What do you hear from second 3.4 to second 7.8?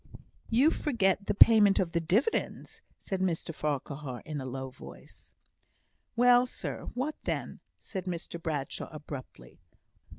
Farquhar, in a low voice. "Well, sir! what then?"